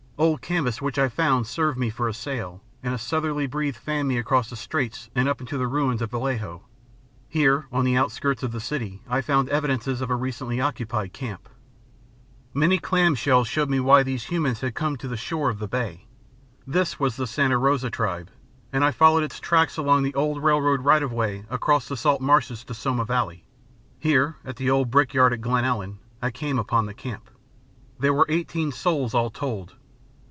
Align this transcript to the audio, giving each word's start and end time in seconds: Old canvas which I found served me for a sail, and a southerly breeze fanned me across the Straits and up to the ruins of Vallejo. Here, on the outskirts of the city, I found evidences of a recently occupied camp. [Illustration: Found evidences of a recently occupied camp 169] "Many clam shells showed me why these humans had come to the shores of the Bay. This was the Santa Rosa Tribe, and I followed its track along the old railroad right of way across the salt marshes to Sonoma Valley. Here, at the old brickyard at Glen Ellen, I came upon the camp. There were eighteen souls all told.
Old 0.17 0.43
canvas 0.43 0.83
which 0.83 0.99
I 0.99 1.09
found 1.09 1.47
served 1.47 1.79
me 1.79 1.89
for 1.89 2.07
a 2.07 2.13
sail, 2.13 2.61
and 2.83 2.93
a 2.93 2.99
southerly 2.99 3.47
breeze 3.47 3.75
fanned 3.75 4.07
me 4.07 4.19
across 4.19 4.51
the 4.51 4.55
Straits 4.55 5.09
and 5.15 5.27
up 5.27 5.39
to 5.43 5.57
the 5.57 5.65
ruins 5.65 5.99
of 5.99 6.11
Vallejo. 6.11 6.61
Here, 7.27 7.65
on 7.71 7.85
the 7.85 7.95
outskirts 7.97 8.43
of 8.43 8.51
the 8.51 8.59
city, 8.59 9.01
I 9.09 9.21
found 9.21 9.49
evidences 9.49 9.99
of 9.99 10.11
a 10.11 10.15
recently 10.15 10.61
occupied 10.61 11.11
camp. 11.11 11.49
[Illustration: 12.53 12.53
Found 12.53 12.53
evidences 12.53 12.53
of 12.53 12.53
a 12.53 12.53
recently 12.53 12.53
occupied 12.53 12.53
camp 12.53 12.53
169] 12.53 12.59
"Many 12.59 12.77
clam 12.77 13.15
shells 13.15 13.47
showed 13.47 13.69
me 13.69 13.79
why 13.79 14.03
these 14.03 14.25
humans 14.25 14.61
had 14.61 14.75
come 14.75 14.97
to 14.97 15.07
the 15.07 15.17
shores 15.17 15.53
of 15.53 15.59
the 15.59 15.67
Bay. 15.67 16.05
This 16.67 16.99
was 16.99 17.15
the 17.15 17.25
Santa 17.25 17.57
Rosa 17.57 17.89
Tribe, 17.89 18.29
and 18.71 18.85
I 18.85 18.91
followed 18.91 19.23
its 19.23 19.39
track 19.39 19.75
along 19.75 20.03
the 20.03 20.13
old 20.13 20.43
railroad 20.43 20.81
right 20.85 21.01
of 21.01 21.11
way 21.11 21.45
across 21.49 21.87
the 21.87 21.97
salt 21.97 22.21
marshes 22.21 22.63
to 22.65 22.75
Sonoma 22.75 23.05
Valley. 23.05 23.47
Here, 23.97 24.35
at 24.45 24.57
the 24.57 24.69
old 24.69 24.91
brickyard 24.91 25.33
at 25.33 25.41
Glen 25.41 25.65
Ellen, 25.65 25.97
I 26.21 26.29
came 26.29 26.59
upon 26.59 26.85
the 26.85 26.93
camp. 26.93 27.31
There 27.97 28.13
were 28.13 28.27
eighteen 28.29 28.71
souls 28.71 29.15
all 29.15 29.31
told. 29.31 29.73